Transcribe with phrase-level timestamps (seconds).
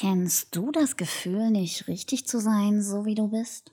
[0.00, 3.72] Kennst du das Gefühl, nicht richtig zu sein, so wie du bist?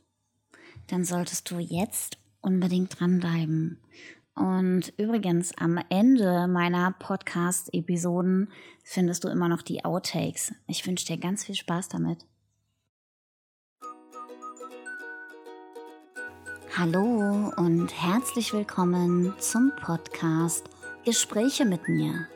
[0.88, 3.80] Dann solltest du jetzt unbedingt dranbleiben.
[4.34, 8.50] Und übrigens, am Ende meiner Podcast-Episoden
[8.84, 10.52] findest du immer noch die Outtakes.
[10.66, 12.26] Ich wünsche dir ganz viel Spaß damit.
[16.76, 20.64] Hallo und herzlich willkommen zum Podcast
[21.06, 22.28] Gespräche mit mir.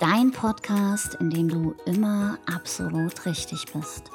[0.00, 4.12] Dein Podcast, in dem du immer absolut richtig bist.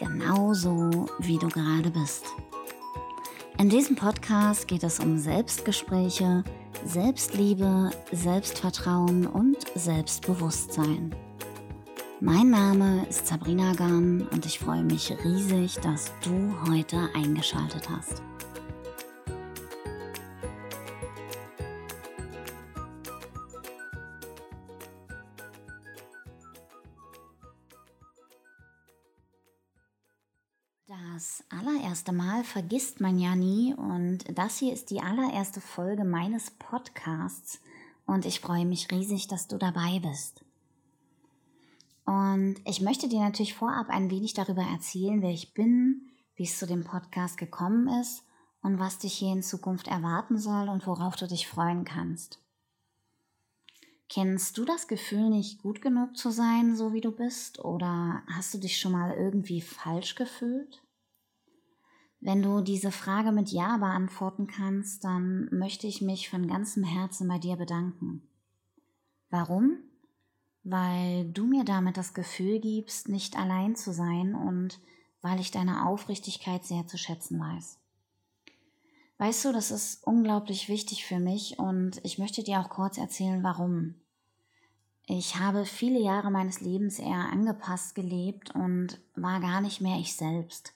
[0.00, 2.24] Genauso wie du gerade bist.
[3.58, 6.42] In diesem Podcast geht es um Selbstgespräche,
[6.84, 11.14] Selbstliebe, Selbstvertrauen und Selbstbewusstsein.
[12.18, 18.22] Mein Name ist Sabrina Gahn und ich freue mich riesig, dass du heute eingeschaltet hast.
[30.90, 36.50] Das allererste Mal vergisst man ja nie und das hier ist die allererste Folge meines
[36.50, 37.60] Podcasts
[38.06, 40.44] und ich freue mich riesig, dass du dabei bist.
[42.06, 46.58] Und ich möchte dir natürlich vorab ein wenig darüber erzählen, wer ich bin, wie es
[46.58, 48.24] zu dem Podcast gekommen ist
[48.60, 52.40] und was dich hier in Zukunft erwarten soll und worauf du dich freuen kannst.
[54.12, 57.64] Kennst du das Gefühl, nicht gut genug zu sein, so wie du bist?
[57.64, 60.82] Oder hast du dich schon mal irgendwie falsch gefühlt?
[62.18, 67.28] Wenn du diese Frage mit Ja beantworten kannst, dann möchte ich mich von ganzem Herzen
[67.28, 68.28] bei dir bedanken.
[69.30, 69.78] Warum?
[70.64, 74.80] Weil du mir damit das Gefühl gibst, nicht allein zu sein und
[75.22, 77.78] weil ich deine Aufrichtigkeit sehr zu schätzen weiß.
[79.18, 83.42] Weißt du, das ist unglaublich wichtig für mich und ich möchte dir auch kurz erzählen,
[83.44, 83.99] warum.
[85.12, 90.14] Ich habe viele Jahre meines Lebens eher angepasst gelebt und war gar nicht mehr ich
[90.14, 90.72] selbst,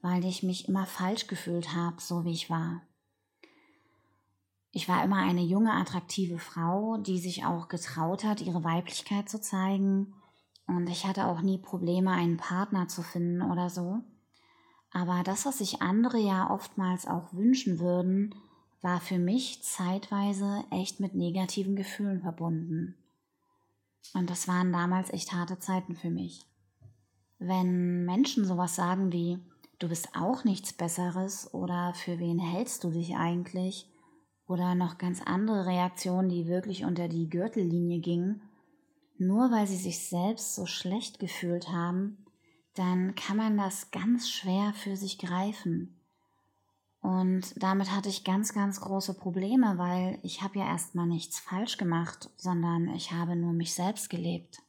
[0.00, 2.80] weil ich mich immer falsch gefühlt habe, so wie ich war.
[4.72, 9.38] Ich war immer eine junge, attraktive Frau, die sich auch getraut hat, ihre Weiblichkeit zu
[9.38, 10.14] zeigen.
[10.66, 14.00] Und ich hatte auch nie Probleme, einen Partner zu finden oder so.
[14.92, 18.34] Aber das, was sich andere ja oftmals auch wünschen würden,
[18.80, 22.96] war für mich zeitweise echt mit negativen Gefühlen verbunden.
[24.12, 26.46] Und das waren damals echt harte Zeiten für mich.
[27.38, 29.38] Wenn Menschen sowas sagen wie,
[29.78, 33.90] du bist auch nichts Besseres oder für wen hältst du dich eigentlich
[34.46, 38.42] oder noch ganz andere Reaktionen, die wirklich unter die Gürtellinie gingen,
[39.16, 42.24] nur weil sie sich selbst so schlecht gefühlt haben,
[42.74, 46.00] dann kann man das ganz schwer für sich greifen.
[47.04, 51.76] Und damit hatte ich ganz, ganz große Probleme, weil ich habe ja erstmal nichts falsch
[51.76, 54.62] gemacht, sondern ich habe nur mich selbst gelebt.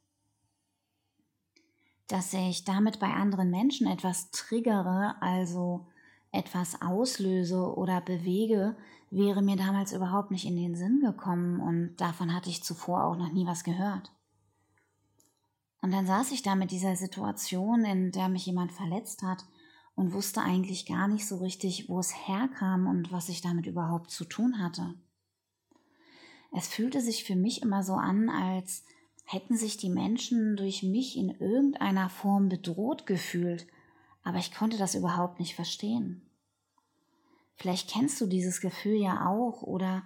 [2.09, 5.87] Dass ich damit bei anderen Menschen etwas triggere, also
[6.33, 8.75] etwas auslöse oder bewege,
[9.11, 13.15] wäre mir damals überhaupt nicht in den Sinn gekommen und davon hatte ich zuvor auch
[13.15, 14.11] noch nie was gehört.
[15.81, 19.45] Und dann saß ich da mit dieser Situation, in der mich jemand verletzt hat
[19.95, 24.11] und wusste eigentlich gar nicht so richtig, wo es herkam und was ich damit überhaupt
[24.11, 24.93] zu tun hatte.
[26.51, 28.83] Es fühlte sich für mich immer so an, als
[29.25, 33.67] hätten sich die Menschen durch mich in irgendeiner Form bedroht gefühlt,
[34.23, 36.21] aber ich konnte das überhaupt nicht verstehen.
[37.55, 40.03] Vielleicht kennst du dieses Gefühl ja auch oder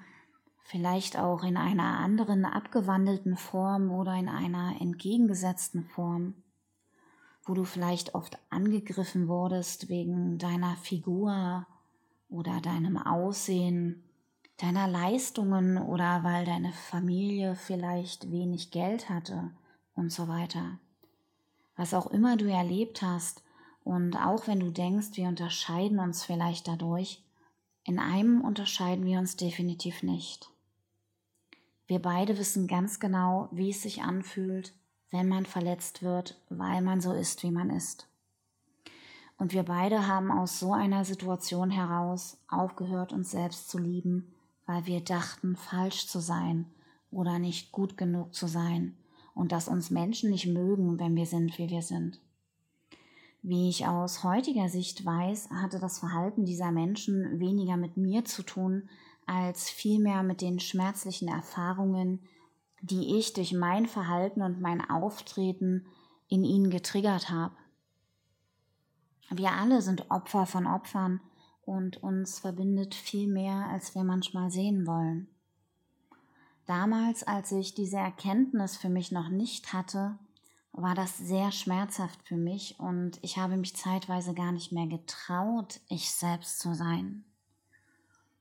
[0.63, 6.35] vielleicht auch in einer anderen abgewandelten Form oder in einer entgegengesetzten Form,
[7.43, 11.65] wo du vielleicht oft angegriffen wurdest wegen deiner Figur
[12.29, 14.03] oder deinem Aussehen,
[14.57, 19.51] deiner Leistungen oder weil deine Familie vielleicht wenig Geld hatte
[19.95, 20.79] und so weiter.
[21.75, 23.43] Was auch immer du erlebt hast
[23.83, 27.23] und auch wenn du denkst, wir unterscheiden uns vielleicht dadurch,
[27.85, 30.49] in einem unterscheiden wir uns definitiv nicht.
[31.87, 34.73] Wir beide wissen ganz genau, wie es sich anfühlt,
[35.11, 38.07] wenn man verletzt wird, weil man so ist, wie man ist.
[39.37, 44.33] Und wir beide haben aus so einer Situation heraus aufgehört, uns selbst zu lieben,
[44.65, 46.65] weil wir dachten, falsch zu sein
[47.09, 48.97] oder nicht gut genug zu sein
[49.33, 52.19] und dass uns Menschen nicht mögen, wenn wir sind, wie wir sind.
[53.41, 58.43] Wie ich aus heutiger Sicht weiß, hatte das Verhalten dieser Menschen weniger mit mir zu
[58.43, 58.89] tun,
[59.25, 62.19] als vielmehr mit den schmerzlichen Erfahrungen,
[62.81, 65.85] die ich durch mein Verhalten und mein Auftreten
[66.27, 67.55] in ihnen getriggert habe.
[69.29, 71.21] Wir alle sind Opfer von Opfern
[71.61, 75.27] und uns verbindet viel mehr, als wir manchmal sehen wollen.
[76.65, 80.17] Damals, als ich diese Erkenntnis für mich noch nicht hatte,
[80.71, 85.79] war das sehr schmerzhaft für mich und ich habe mich zeitweise gar nicht mehr getraut,
[85.89, 87.25] ich selbst zu sein.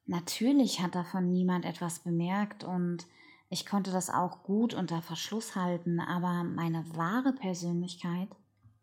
[0.07, 3.07] Natürlich hat davon niemand etwas bemerkt und
[3.51, 8.29] ich konnte das auch gut unter Verschluss halten, aber meine wahre Persönlichkeit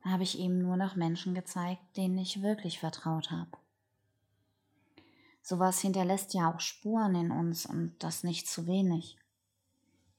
[0.01, 3.51] habe ich eben nur noch Menschen gezeigt, denen ich wirklich vertraut habe.
[5.41, 9.17] Sowas hinterlässt ja auch Spuren in uns und das nicht zu wenig.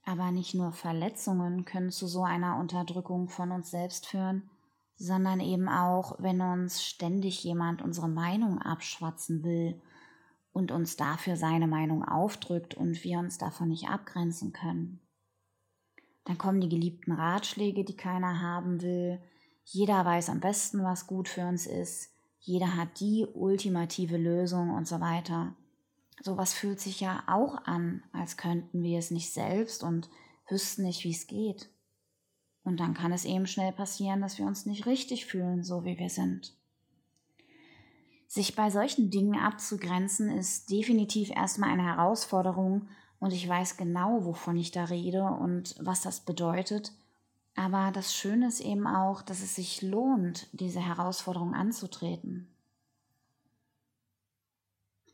[0.04, 4.48] Aber nicht nur Verletzungen können zu so einer Unterdrückung von uns selbst führen,
[4.96, 9.81] sondern eben auch, wenn uns ständig jemand unsere Meinung abschwatzen will
[10.56, 15.00] und uns dafür seine Meinung aufdrückt und wir uns davon nicht abgrenzen können.
[16.25, 19.20] Dann kommen die geliebten Ratschläge, die keiner haben will.
[19.64, 22.11] Jeder weiß am besten, was gut für uns ist.
[22.41, 25.55] Jeder hat die ultimative Lösung und so weiter
[26.23, 30.08] sowas fühlt sich ja auch an, als könnten wir es nicht selbst und
[30.49, 31.70] wüssten nicht, wie es geht.
[32.62, 35.99] Und dann kann es eben schnell passieren, dass wir uns nicht richtig fühlen, so wie
[35.99, 36.56] wir sind.
[38.26, 42.88] Sich bei solchen Dingen abzugrenzen, ist definitiv erstmal eine Herausforderung
[43.20, 46.93] und ich weiß genau, wovon ich da rede und was das bedeutet.
[47.55, 52.49] Aber das Schöne ist eben auch, dass es sich lohnt, diese Herausforderung anzutreten.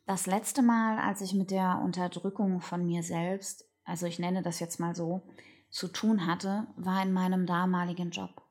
[0.06, 4.58] Das letzte Mal, als ich mit der Unterdrückung von mir selbst, also ich nenne das
[4.58, 5.22] jetzt mal so,
[5.70, 8.42] zu tun hatte, war in meinem damaligen Job.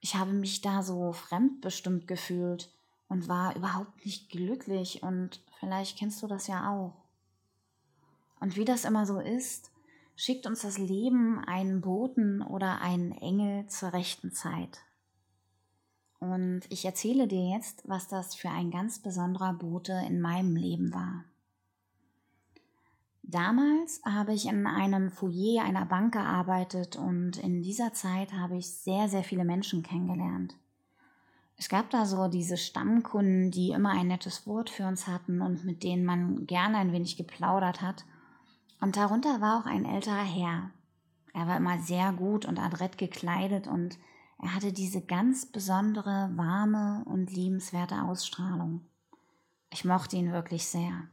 [0.00, 2.74] Ich habe mich da so fremdbestimmt gefühlt
[3.12, 6.94] und war überhaupt nicht glücklich und vielleicht kennst du das ja auch.
[8.40, 9.70] Und wie das immer so ist,
[10.16, 14.80] schickt uns das Leben einen Boten oder einen Engel zur rechten Zeit.
[16.20, 20.94] Und ich erzähle dir jetzt, was das für ein ganz besonderer Bote in meinem Leben
[20.94, 21.24] war.
[23.22, 28.70] Damals habe ich in einem Foyer einer Bank gearbeitet und in dieser Zeit habe ich
[28.70, 30.56] sehr, sehr viele Menschen kennengelernt.
[31.56, 35.64] Es gab da so diese Stammkunden, die immer ein nettes Wort für uns hatten und
[35.64, 38.04] mit denen man gerne ein wenig geplaudert hat.
[38.80, 40.70] Und darunter war auch ein älterer Herr.
[41.34, 43.98] Er war immer sehr gut und adrett gekleidet und
[44.42, 48.84] er hatte diese ganz besondere, warme und liebenswerte Ausstrahlung.
[49.70, 51.08] Ich mochte ihn wirklich sehr.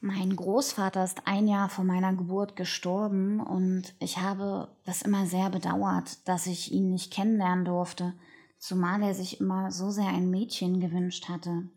[0.00, 5.50] Mein Großvater ist ein Jahr vor meiner Geburt gestorben und ich habe das immer sehr
[5.50, 8.12] bedauert, dass ich ihn nicht kennenlernen durfte,
[8.58, 11.68] zumal er sich immer so sehr ein Mädchen gewünscht hatte.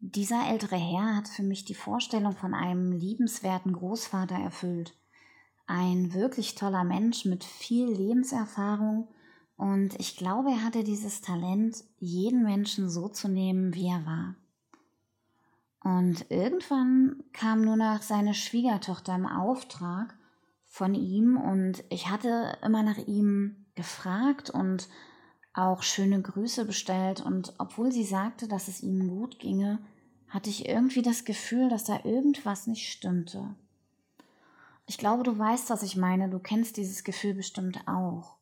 [0.00, 4.94] Dieser ältere Herr hat für mich die Vorstellung von einem liebenswerten Großvater erfüllt
[5.70, 9.06] ein wirklich toller Mensch mit viel Lebenserfahrung
[9.56, 14.34] und ich glaube, er hatte dieses Talent, jeden Menschen so zu nehmen, wie er war.
[15.82, 20.18] Und irgendwann kam nur noch seine Schwiegertochter im Auftrag
[20.66, 24.88] von ihm und ich hatte immer nach ihm gefragt und
[25.54, 29.78] auch schöne Grüße bestellt und obwohl sie sagte, dass es ihm gut ginge,
[30.28, 33.54] hatte ich irgendwie das Gefühl, dass da irgendwas nicht stimmte.
[34.86, 36.28] Ich glaube, du weißt, was ich meine.
[36.28, 38.36] Du kennst dieses Gefühl bestimmt auch.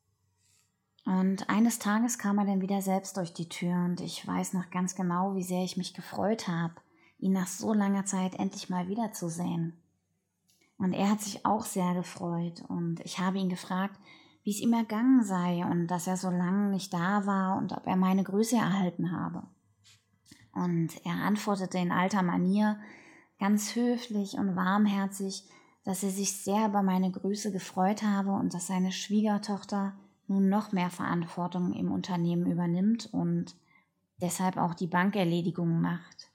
[1.05, 4.71] Und eines Tages kam er dann wieder selbst durch die Tür und ich weiß noch
[4.71, 6.75] ganz genau, wie sehr ich mich gefreut habe,
[7.19, 9.81] ihn nach so langer Zeit endlich mal wiederzusehen.
[10.79, 13.99] Und er hat sich auch sehr gefreut und ich habe ihn gefragt,
[14.49, 17.87] wie es ihm ergangen sei und dass er so lange nicht da war und ob
[17.87, 19.43] er meine Grüße erhalten habe.
[20.55, 22.81] Und er antwortete in alter Manier,
[23.39, 25.47] ganz höflich und warmherzig,
[25.85, 30.73] dass er sich sehr über meine Grüße gefreut habe und dass seine Schwiegertochter nun noch
[30.73, 33.55] mehr Verantwortung im Unternehmen übernimmt und
[34.23, 36.31] deshalb auch die Bankerledigungen macht.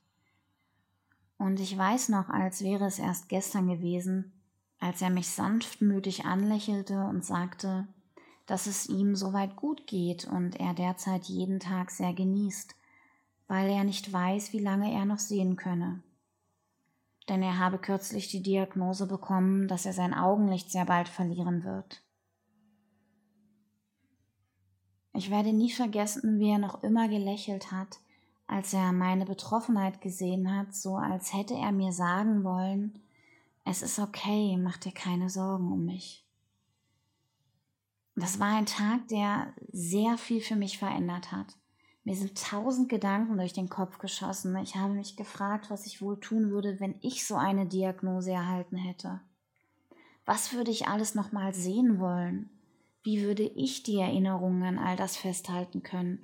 [1.40, 4.34] Und ich weiß noch, als wäre es erst gestern gewesen,
[4.80, 7.88] als er mich sanftmütig anlächelte und sagte,
[8.46, 12.76] dass es ihm soweit gut geht und er derzeit jeden Tag sehr genießt,
[13.48, 16.04] weil er nicht weiß, wie lange er noch sehen könne
[17.30, 22.02] denn er habe kürzlich die Diagnose bekommen, dass er sein Augenlicht sehr bald verlieren wird.
[25.14, 28.00] Ich werde nie vergessen, wie er noch immer gelächelt hat,
[28.48, 33.00] als er meine Betroffenheit gesehen hat, so als hätte er mir sagen wollen,
[33.64, 36.23] es ist okay, mach dir keine Sorgen um mich.
[38.16, 41.58] Das war ein Tag, der sehr viel für mich verändert hat.
[42.04, 44.56] Mir sind tausend Gedanken durch den Kopf geschossen.
[44.58, 48.76] Ich habe mich gefragt, was ich wohl tun würde, wenn ich so eine Diagnose erhalten
[48.76, 49.22] hätte.
[50.26, 52.50] Was würde ich alles nochmal sehen wollen?
[53.04, 56.20] Wie würde ich die Erinnerungen an all das festhalten können,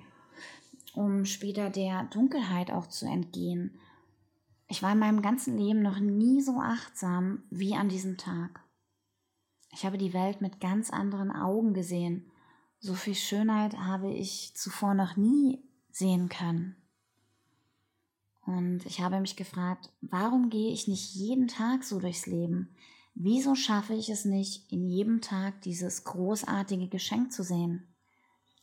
[0.94, 3.80] um später der Dunkelheit auch zu entgehen?
[4.68, 8.62] Ich war in meinem ganzen Leben noch nie so achtsam wie an diesem Tag.
[9.72, 12.32] Ich habe die Welt mit ganz anderen Augen gesehen.
[12.80, 16.76] So viel Schönheit habe ich zuvor noch nie sehen können.
[18.46, 22.76] Und ich habe mich gefragt, warum gehe ich nicht jeden Tag so durchs Leben?
[23.14, 27.88] Wieso schaffe ich es nicht, in jedem Tag dieses großartige Geschenk zu sehen?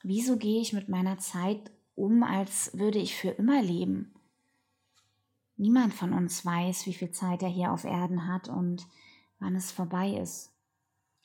[0.03, 4.15] Wieso gehe ich mit meiner Zeit um, als würde ich für immer leben?
[5.57, 8.87] Niemand von uns weiß, wie viel Zeit er hier auf Erden hat und
[9.39, 10.56] wann es vorbei ist.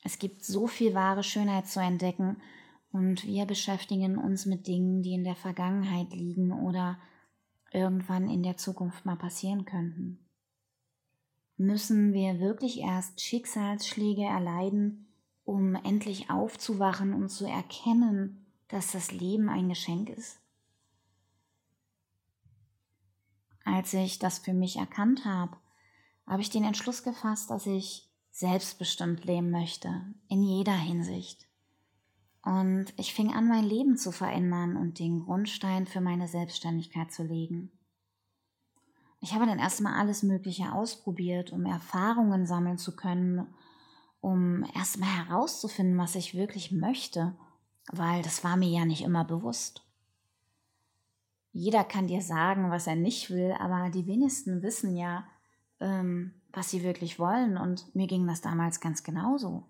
[0.02, 2.36] Es gibt so viel wahre Schönheit zu entdecken
[2.90, 6.98] und wir beschäftigen uns mit Dingen, die in der Vergangenheit liegen oder
[7.72, 10.18] irgendwann in der Zukunft mal passieren könnten.
[11.56, 15.06] Müssen wir wirklich erst Schicksalsschläge erleiden,
[15.44, 20.40] um endlich aufzuwachen und zu erkennen, dass das Leben ein Geschenk ist?
[23.64, 25.56] Als ich das für mich erkannt habe,
[26.26, 31.46] habe ich den Entschluss gefasst, dass ich selbstbestimmt leben möchte, in jeder Hinsicht.
[32.42, 37.22] Und ich fing an, mein Leben zu verändern und den Grundstein für meine Selbstständigkeit zu
[37.22, 37.70] legen.
[39.20, 43.46] Ich habe dann erstmal alles Mögliche ausprobiert, um Erfahrungen sammeln zu können,
[44.20, 47.36] um erstmal herauszufinden, was ich wirklich möchte,
[47.92, 49.84] weil das war mir ja nicht immer bewusst.
[51.52, 55.24] Jeder kann dir sagen, was er nicht will, aber die wenigsten wissen ja,
[55.78, 57.56] ähm, was sie wirklich wollen.
[57.56, 59.64] Und mir ging das damals ganz genauso.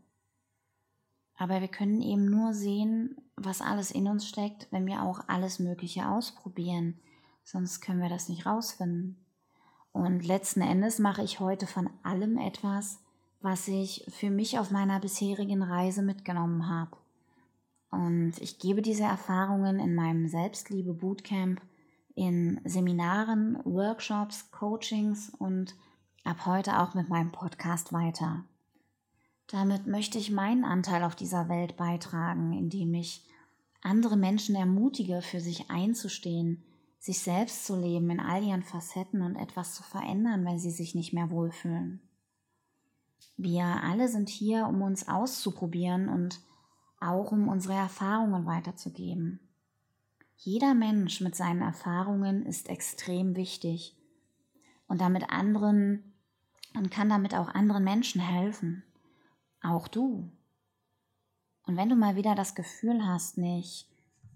[1.36, 5.58] Aber wir können eben nur sehen, was alles in uns steckt, wenn wir auch alles
[5.58, 7.00] Mögliche ausprobieren.
[7.44, 9.16] Sonst können wir das nicht rausfinden.
[9.92, 13.00] Und letzten Endes mache ich heute von allem etwas,
[13.40, 16.96] was ich für mich auf meiner bisherigen Reise mitgenommen habe.
[17.90, 21.60] Und ich gebe diese Erfahrungen in meinem Selbstliebe Bootcamp,
[22.14, 25.74] in Seminaren, Workshops, Coachings und
[26.24, 28.44] ab heute auch mit meinem Podcast weiter.
[29.48, 33.26] Damit möchte ich meinen Anteil auf dieser Welt beitragen, indem ich
[33.82, 36.64] andere Menschen ermutige, für sich einzustehen,
[36.98, 40.94] sich selbst zu leben in all ihren Facetten und etwas zu verändern, wenn sie sich
[40.94, 42.00] nicht mehr wohlfühlen.
[43.36, 46.40] Wir alle sind hier, um uns auszuprobieren und
[47.00, 49.40] auch um unsere Erfahrungen weiterzugeben.
[50.36, 53.96] Jeder Mensch mit seinen Erfahrungen ist extrem wichtig
[54.86, 56.11] und damit anderen
[56.74, 58.82] und kann damit auch anderen Menschen helfen.
[59.62, 60.30] Auch du.
[61.64, 63.88] Und wenn du mal wieder das Gefühl hast, nicht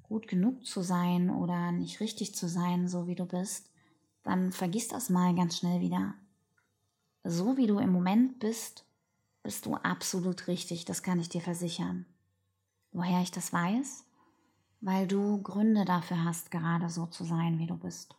[0.02, 3.70] gut genug zu sein oder nicht richtig zu sein, so wie du bist,
[4.22, 6.14] dann vergiss das mal ganz schnell wieder.
[7.24, 8.84] So wie du im Moment bist,
[9.42, 12.06] bist du absolut richtig, das kann ich dir versichern.
[12.92, 14.04] Woher ich das weiß?
[14.80, 18.16] Weil du Gründe dafür hast, gerade so zu sein, wie du bist.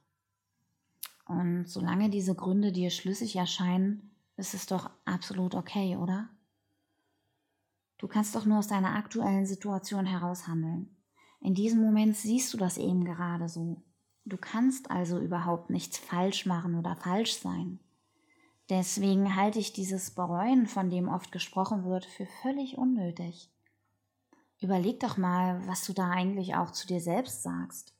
[1.28, 6.30] Und solange diese Gründe dir schlüssig erscheinen, ist es doch absolut okay, oder?
[7.98, 10.96] Du kannst doch nur aus deiner aktuellen Situation heraus handeln.
[11.42, 13.84] In diesem Moment siehst du das eben gerade so.
[14.26, 17.80] Du kannst also überhaupt nichts falsch machen oder falsch sein.
[18.70, 23.50] Deswegen halte ich dieses Bereuen, von dem oft gesprochen wird, für völlig unnötig.
[24.60, 27.96] Überleg doch mal, was du da eigentlich auch zu dir selbst sagst.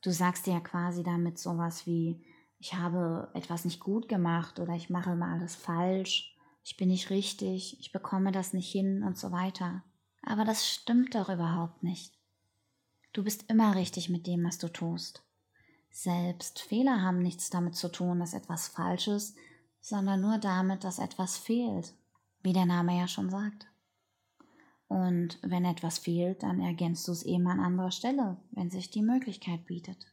[0.00, 2.24] Du sagst dir ja quasi damit sowas wie,
[2.62, 6.32] ich habe etwas nicht gut gemacht oder ich mache mal alles falsch
[6.64, 9.82] ich bin nicht richtig, ich bekomme das nicht hin und so weiter.
[10.22, 12.16] Aber das stimmt doch überhaupt nicht.
[13.12, 15.24] Du bist immer richtig mit dem, was du tust.
[15.90, 19.36] Selbst Fehler haben nichts damit zu tun, dass etwas falsch ist,
[19.80, 21.94] sondern nur damit, dass etwas fehlt,
[22.42, 23.66] wie der Name ja schon sagt.
[24.86, 29.02] Und wenn etwas fehlt, dann ergänzt du es eben an anderer Stelle, wenn sich die
[29.02, 30.06] Möglichkeit bietet.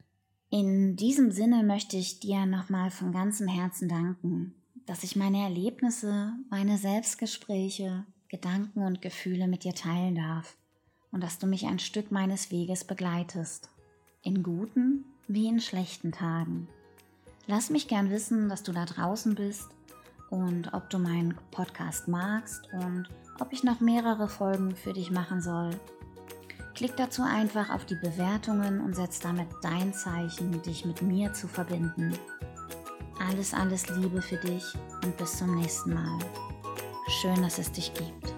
[0.51, 4.55] In diesem Sinne möchte ich dir nochmal von ganzem Herzen danken,
[4.87, 10.57] dass ich meine Erlebnisse, meine Selbstgespräche, Gedanken und Gefühle mit dir teilen darf
[11.11, 13.69] und dass du mich ein Stück meines Weges begleitest,
[14.23, 16.67] in guten wie in schlechten Tagen.
[17.45, 19.69] Lass mich gern wissen, dass du da draußen bist
[20.31, 23.07] und ob du meinen Podcast magst und
[23.39, 25.79] ob ich noch mehrere Folgen für dich machen soll.
[26.75, 31.47] Klick dazu einfach auf die Bewertungen und setz damit dein Zeichen, dich mit mir zu
[31.47, 32.17] verbinden.
[33.19, 34.63] Alles, alles Liebe für dich
[35.03, 36.19] und bis zum nächsten Mal.
[37.09, 38.33] Schön, dass es dich gibt.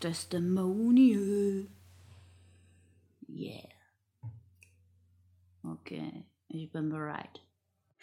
[0.00, 1.68] Testimonial.
[3.28, 3.68] Yeah.
[5.64, 7.40] Okay, ich bin bereit.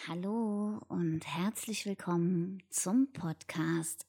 [0.08, 1.28] Hallo und
[1.70, 4.08] herzlich willkommen zum Podcast.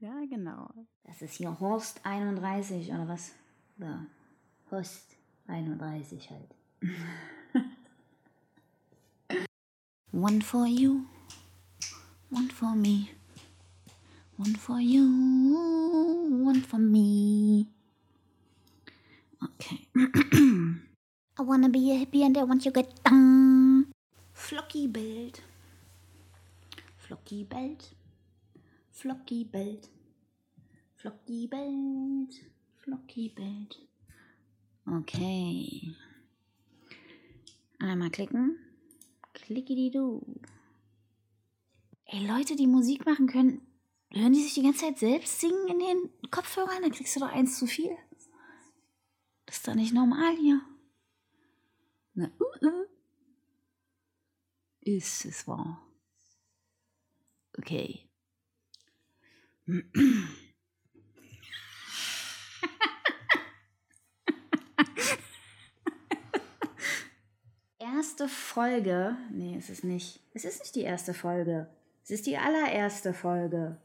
[0.00, 0.68] ja, genau.
[1.04, 3.32] Das ist hier Horst 31 oder was?
[3.78, 4.04] Ja.
[4.70, 6.54] Horst 31 halt.
[10.12, 11.06] one for you,
[12.30, 13.08] one for me.
[14.36, 15.06] One for you,
[16.46, 17.64] one for me.
[19.42, 19.88] Okay.
[21.38, 23.43] I wanna be a hippie and I want you get down.
[24.44, 25.42] Flocky bellt.
[26.98, 27.96] Flocky bellt.
[28.90, 29.88] Flocky bellt.
[30.96, 32.34] Flocky bellt.
[32.76, 33.78] Flocky bellt.
[34.86, 35.94] Okay.
[37.78, 38.58] Einmal klicken.
[39.32, 40.20] Klicki-di-du.
[42.04, 43.62] Ey, Leute, die Musik machen können,
[44.12, 46.82] hören die sich die ganze Zeit selbst singen in den Kopfhörern?
[46.82, 47.96] Dann kriegst du doch eins zu viel.
[49.46, 50.60] Das ist doch nicht normal hier.
[52.12, 52.93] Na, uh, uh.
[54.84, 55.80] Ist es wahr?
[57.56, 58.06] Okay.
[67.80, 69.16] erste Folge.
[69.32, 70.20] Nee, es ist nicht.
[70.34, 71.68] Es ist nicht die erste Folge.
[72.02, 73.78] Es ist die allererste Folge.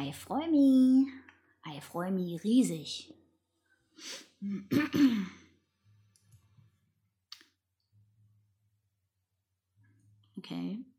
[0.00, 1.08] Ich freue mich.
[1.76, 3.12] Ich freue mich riesig.
[10.52, 10.91] Okay.